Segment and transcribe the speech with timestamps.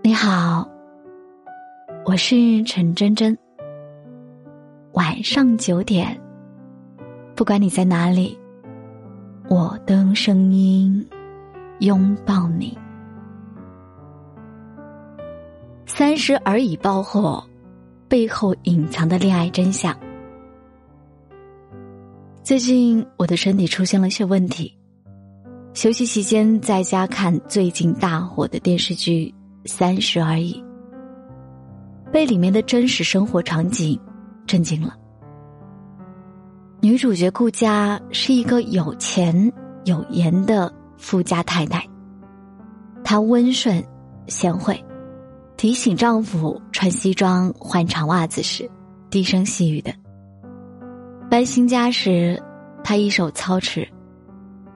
[0.00, 0.66] 你好，
[2.04, 3.36] 我是陈真真。
[4.92, 6.18] 晚上九点，
[7.34, 8.38] 不管你在哪里，
[9.48, 11.04] 我都用声音
[11.80, 12.78] 拥抱你。
[15.84, 17.44] 三十而已爆火，
[18.08, 19.94] 背后隐藏的恋爱真相。
[22.44, 24.72] 最近我的身体出现了些问题，
[25.74, 29.34] 休息期间在家看最近大火的电视剧。
[29.64, 30.62] 三十而已，
[32.12, 33.98] 被里面的真实生活场景
[34.46, 34.96] 震惊了。
[36.80, 39.52] 女主角顾佳是一个有钱
[39.84, 41.84] 有颜的富家太太，
[43.02, 43.84] 她温顺
[44.28, 44.82] 贤惠，
[45.56, 48.70] 提醒丈夫穿西装换长袜子时
[49.10, 49.92] 低声细语的；
[51.28, 52.40] 搬新家时，
[52.84, 53.86] 她一手操持，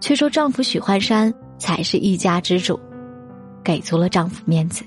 [0.00, 2.78] 却说丈夫许幻山才是一家之主。
[3.62, 4.84] 给足了丈夫面子，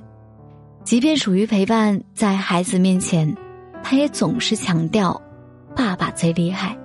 [0.84, 3.36] 即便属于陪伴，在孩子面前，
[3.84, 5.22] 她也总是强调
[5.76, 6.78] 爸爸最厉害。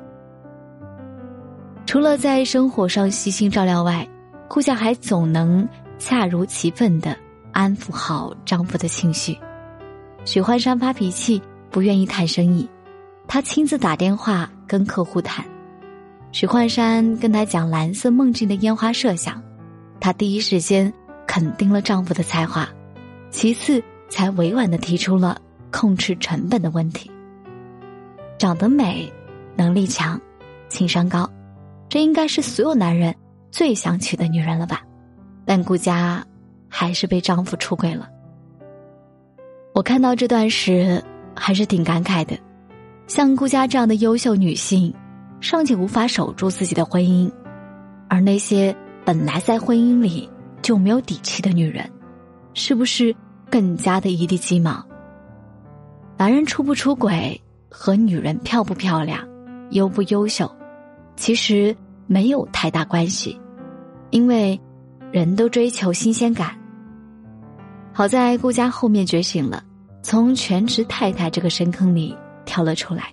[1.86, 4.08] 除了在生活上悉心照料外，
[4.48, 7.16] 顾家还总能恰如其分的
[7.52, 9.36] 安抚好丈夫的情绪。
[10.24, 12.68] 许幻山发脾气，不愿意谈生意，
[13.26, 15.44] 她亲自打电话跟客户谈。
[16.32, 19.42] 许幻山跟他讲蓝色梦境的烟花设想，
[19.98, 20.92] 他第一时间。
[21.30, 22.68] 肯定了丈夫的才华，
[23.30, 27.08] 其次才委婉的提出了控制成本的问题。
[28.36, 29.08] 长得美，
[29.54, 30.20] 能力强，
[30.68, 31.30] 情商高，
[31.88, 33.14] 这应该是所有男人
[33.52, 34.82] 最想娶的女人了吧？
[35.44, 36.26] 但顾佳
[36.68, 38.08] 还是被丈夫出轨了。
[39.72, 41.00] 我看到这段时
[41.36, 42.36] 还是挺感慨的，
[43.06, 44.92] 像顾佳这样的优秀女性，
[45.40, 47.30] 尚且无法守住自己的婚姻，
[48.08, 50.28] 而那些本来在婚姻里。
[50.62, 51.90] 就没有底气的女人，
[52.54, 53.14] 是不是
[53.50, 54.84] 更加的一地鸡毛？
[56.16, 59.26] 男人出不出轨和女人漂不漂亮、
[59.70, 60.50] 优不优秀，
[61.16, 61.74] 其实
[62.06, 63.40] 没有太大关系，
[64.10, 64.60] 因为
[65.10, 66.54] 人都追求新鲜感。
[67.92, 69.64] 好在顾家后面觉醒了，
[70.02, 73.12] 从全职太太这个深坑里跳了出来，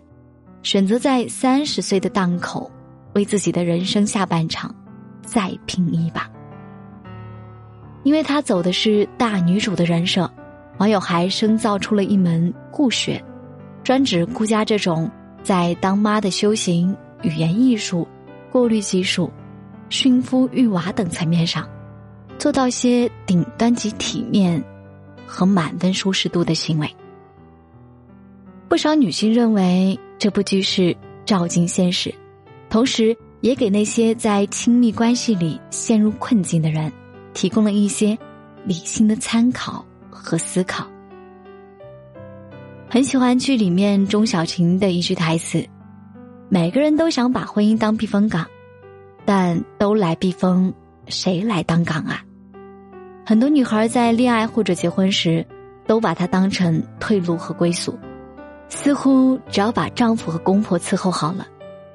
[0.63, 2.69] 选择在三十岁的档口，
[3.13, 4.73] 为自己的人生下半场
[5.21, 6.29] 再拼一把。
[8.07, 10.31] 因为她走的是大女主的人设，
[10.77, 13.21] 网友还深造出了一门顾学，
[13.83, 15.11] 专指顾家这种
[15.43, 18.07] 在当妈的修行、语言艺术、
[18.49, 19.29] 过滤技术、
[19.89, 21.67] 驯夫育娃等层面上，
[22.39, 24.63] 做到些顶端级体面
[25.25, 26.89] 和满分舒适度的行为。
[28.69, 32.15] 不少女性认为这部剧是照进现实，
[32.69, 36.89] 同时也给那些在亲密关系里陷入困境的人。
[37.37, 38.17] 提供了一些
[38.65, 40.87] 理性的参考和思考。
[42.89, 45.63] 很喜欢剧里面钟小琴的一句台词
[46.49, 48.43] ：“每个人都想把婚姻当避风港，
[49.23, 50.73] 但都来避风，
[51.09, 52.23] 谁来当港啊？”
[53.23, 55.45] 很多女孩在恋爱或者结婚时，
[55.85, 57.95] 都把它当成退路和归宿，
[58.67, 61.45] 似乎只要把丈夫和公婆伺候好了，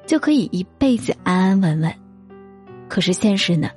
[0.07, 1.93] 就可以一辈子安安稳稳。
[2.87, 3.69] 可是现实呢？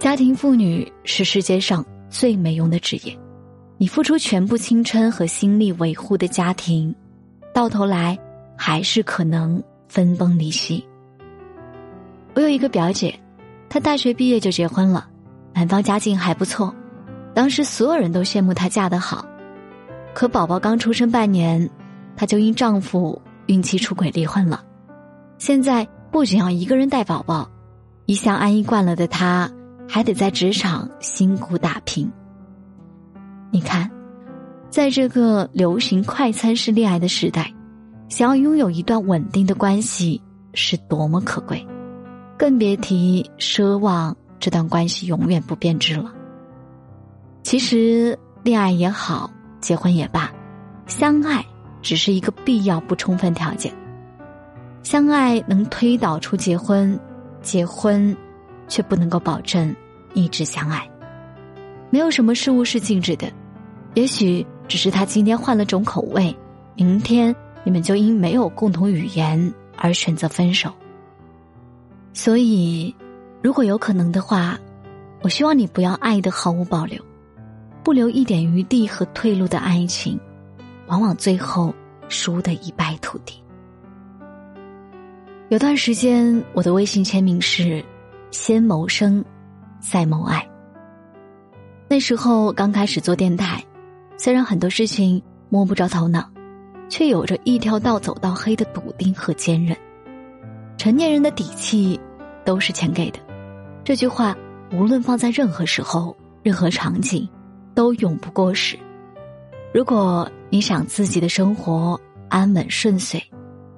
[0.00, 3.14] 家庭妇女是世界上最没用的职业，
[3.76, 6.94] 你付出全部青春和心力维护的家庭，
[7.52, 8.18] 到头来
[8.56, 10.82] 还是可能分崩离析。
[12.32, 13.14] 我有一个表姐，
[13.68, 15.06] 她大学毕业就结婚了，
[15.52, 16.74] 男方家境还不错，
[17.34, 19.26] 当时所有人都羡慕她嫁得好，
[20.14, 21.68] 可宝宝刚出生半年，
[22.16, 24.64] 她就因丈夫孕期出轨离婚了。
[25.36, 27.46] 现在不仅要一个人带宝宝，
[28.06, 29.52] 一向安逸惯了的她。
[29.92, 32.08] 还得在职场辛苦打拼。
[33.50, 33.90] 你看，
[34.70, 37.52] 在这个流行快餐式恋爱的时代，
[38.08, 40.22] 想要拥有一段稳定的关系
[40.54, 41.66] 是多么可贵，
[42.38, 46.14] 更别提奢望这段关系永远不变质了。
[47.42, 49.28] 其实，恋爱也好，
[49.60, 50.32] 结婚也罢，
[50.86, 51.44] 相爱
[51.82, 53.74] 只是一个必要不充分条件。
[54.84, 56.96] 相爱能推导出结婚，
[57.42, 58.16] 结婚。
[58.70, 59.74] 却不能够保证
[60.14, 60.88] 一直相爱。
[61.90, 63.30] 没有什么事物是静止的，
[63.94, 66.34] 也许只是他今天换了种口味，
[66.76, 67.34] 明天
[67.64, 70.72] 你们就因没有共同语言而选择分手。
[72.12, 72.94] 所以，
[73.42, 74.58] 如果有可能的话，
[75.22, 77.02] 我希望你不要爱的毫无保留，
[77.82, 80.18] 不留一点余地和退路的爱情，
[80.86, 81.74] 往往最后
[82.08, 83.42] 输得一败涂地。
[85.48, 87.84] 有段时间，我的微信签名是。
[88.32, 89.24] 先谋生，
[89.80, 90.46] 再谋爱。
[91.88, 93.64] 那时候刚开始做电台，
[94.16, 96.30] 虽然很多事情摸不着头脑，
[96.88, 99.76] 却有着一条道走到黑的笃定和坚韧。
[100.76, 101.98] 成年人的底气
[102.44, 103.18] 都是钱给的，
[103.82, 104.36] 这句话
[104.72, 107.28] 无论放在任何时候、任何场景，
[107.74, 108.78] 都永不过时。
[109.74, 113.22] 如果你想自己的生活安稳顺遂，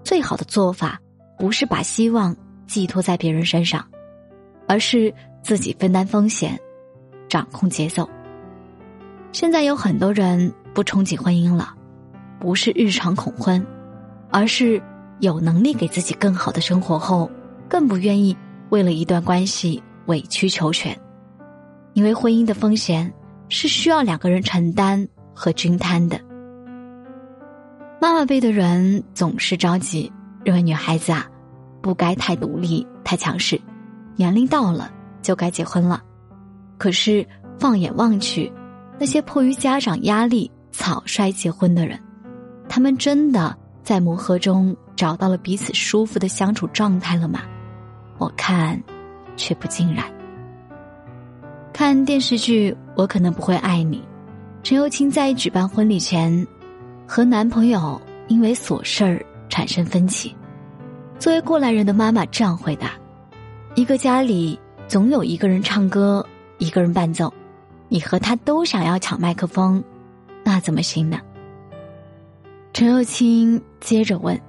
[0.05, 1.01] 最好的做法
[1.39, 3.85] 不是把希望寄托在别人身上，
[4.69, 6.59] 而是自己分担风险，
[7.29, 8.09] 掌控节奏。
[9.33, 11.75] 现在有很多人不憧憬婚姻了，
[12.39, 13.65] 不是日常恐婚，
[14.31, 14.81] 而是
[15.21, 17.31] 有能力给自己更好的生活后，
[17.69, 18.37] 更不愿意
[18.71, 20.99] 为了一段关系委曲求全，
[21.95, 23.13] 因为婚姻的风险
[23.49, 26.21] 是需要两个人承担和均摊的。
[28.01, 30.13] 妈妈辈的人总是着急，
[30.45, 31.27] 认为女孩子啊，
[31.81, 33.61] 不该太独立、太强势，
[34.17, 34.93] 年龄到了
[35.23, 36.03] 就该结婚了。
[36.77, 37.27] 可是
[37.59, 38.53] 放眼望去。
[38.99, 41.99] 那些迫于家长压力草率结婚的人，
[42.69, 47.41] 他们真的在磨合中找到了彼此舒服的相处状态了吗？
[48.19, 48.81] 我看，
[49.37, 50.05] 却不尽然。
[51.73, 53.97] 看电视剧《我可能不会爱你》，
[54.63, 56.47] 陈又青在举办婚礼前，
[57.09, 60.37] 和男朋友因为琐事儿产生分歧。
[61.19, 62.93] 作为过来人的妈妈这样回答
[63.75, 66.27] ：“一个家里总有一个人唱歌，
[66.59, 67.33] 一个人伴奏。”
[67.89, 69.85] 你和他都想要抢麦克风，
[70.43, 71.21] 那怎么行呢？
[72.73, 74.41] 陈又青接着问：“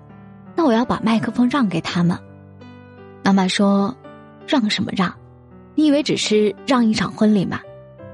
[0.56, 2.18] 那我要把麦克风让给他吗？”
[3.22, 3.94] 妈妈说
[4.48, 5.14] ：“让什么让？
[5.76, 7.60] 你以为只是让一场婚礼吗？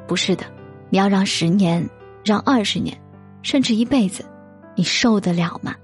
[0.07, 0.45] 不是的，
[0.89, 1.87] 你要让十年，
[2.25, 2.99] 让二十年，
[3.43, 4.25] 甚至一辈子，
[4.73, 5.75] 你受得了吗？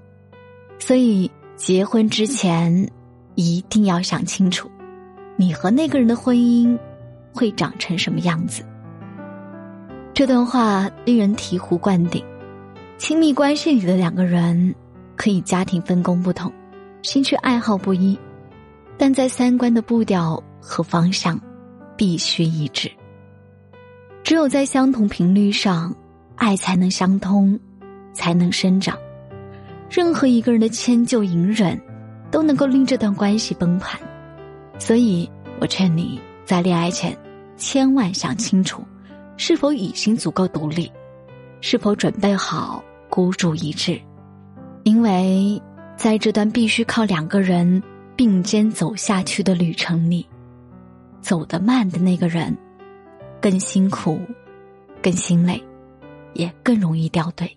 [0.80, 2.90] 所以结婚之前
[3.36, 4.68] 一定要想清楚，
[5.36, 6.78] 你和那个人的婚姻
[7.32, 8.64] 会长成什么样子。”
[10.12, 12.24] 这段话令人醍醐灌顶。
[12.98, 14.74] 亲密关系里的两个人，
[15.16, 16.50] 可以家庭分工不同，
[17.02, 18.18] 兴趣爱好不一，
[18.96, 21.38] 但在三观的步调和方向，
[21.94, 22.90] 必须一致。
[24.24, 25.94] 只有在相同频率上，
[26.36, 27.60] 爱才能相通，
[28.14, 28.96] 才能生长。
[29.90, 31.78] 任何一个人的迁就隐忍，
[32.30, 34.00] 都能够令这段关系崩盘。
[34.78, 35.28] 所以
[35.60, 37.16] 我劝你在恋爱前，
[37.56, 38.84] 千万想清楚。
[39.38, 40.90] 是否已经足够独立？
[41.60, 44.00] 是否准备好孤注一掷？
[44.84, 45.60] 因为
[45.96, 47.82] 在这段必须靠两个人
[48.14, 50.26] 并肩走下去的旅程里，
[51.20, 52.56] 走得慢的那个人
[53.40, 54.18] 更辛苦、
[55.02, 55.62] 更心累，
[56.32, 57.54] 也更容易掉队。